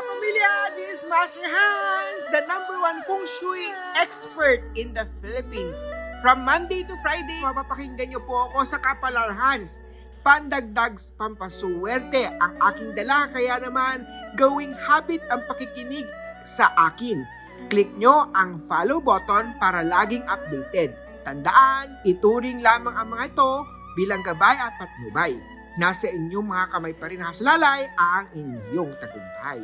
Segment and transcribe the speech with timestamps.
[0.00, 0.52] kapamilya!
[0.80, 3.68] This is Master Hans, the number one feng shui
[4.00, 5.76] expert in the Philippines.
[6.24, 9.84] From Monday to Friday, mapapakinggan niyo po ako sa Kapalar Hans.
[10.24, 14.08] Pandagdag pampasuwerte ang aking dala, kaya naman
[14.40, 16.08] gawing habit ang pakikinig
[16.48, 17.20] sa akin.
[17.68, 20.96] Click nyo ang follow button para laging updated.
[21.28, 23.68] Tandaan, ituring lamang ang mga ito
[24.00, 25.36] bilang gabay at patnubay.
[25.76, 29.60] Nasa inyong mga kamay pa rin hasalalay ang inyong tagumpay.